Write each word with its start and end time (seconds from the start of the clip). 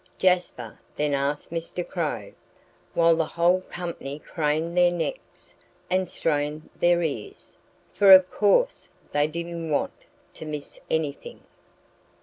Jasper 0.17 0.79
then 0.95 1.13
asked 1.13 1.51
Mr. 1.51 1.87
Crow, 1.87 2.33
while 2.95 3.15
the 3.15 3.23
whole 3.27 3.61
company 3.61 4.17
craned 4.17 4.75
their 4.75 4.89
necks 4.89 5.53
and 5.91 6.09
strained 6.09 6.67
their 6.79 7.03
ears 7.03 7.55
for 7.93 8.11
of 8.11 8.27
course 8.31 8.89
they 9.11 9.27
didn't 9.27 9.69
want 9.69 9.93
to 10.33 10.43
miss 10.47 10.79
anything. 10.89 11.41